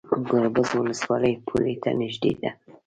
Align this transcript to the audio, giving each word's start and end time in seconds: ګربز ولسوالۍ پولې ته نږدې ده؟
ګربز 0.29 0.69
ولسوالۍ 0.77 1.33
پولې 1.47 1.75
ته 1.83 1.89
نږدې 1.99 2.31
ده؟ 2.41 2.51